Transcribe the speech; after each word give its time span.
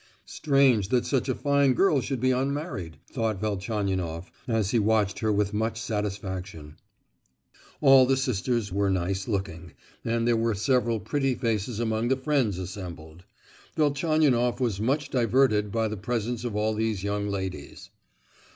"Strange, 0.25 0.89
that 0.89 1.05
such 1.05 1.29
a 1.29 1.35
fine 1.35 1.73
girl 1.75 2.01
should 2.01 2.19
be 2.19 2.31
unmarried," 2.31 2.97
thought 3.11 3.39
Velchaninoff, 3.39 4.31
as 4.47 4.71
he 4.71 4.79
watched 4.79 5.19
her 5.19 5.31
with 5.31 5.53
much 5.53 5.79
satisfaction. 5.79 6.75
All 7.81 8.07
the 8.07 8.17
sisters 8.17 8.71
were 8.73 8.89
nice 8.89 9.27
looking, 9.27 9.73
and 10.03 10.27
there 10.27 10.35
were 10.35 10.55
several 10.55 10.99
pretty 10.99 11.35
faces 11.35 11.79
among 11.79 12.07
the 12.07 12.17
friends 12.17 12.57
assembled. 12.57 13.25
Velchaninoff 13.75 14.59
was 14.59 14.81
much 14.81 15.11
diverted 15.11 15.71
by 15.71 15.87
the 15.87 15.97
presence 15.97 16.43
of 16.43 16.55
all 16.55 16.73
these 16.73 17.03
young 17.03 17.27
ladies. 17.27 17.91